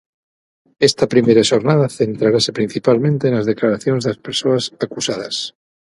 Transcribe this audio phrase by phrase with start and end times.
[0.89, 5.35] Esta primeira xornada centrarase principalmente nas declaracións das persoas acusadas.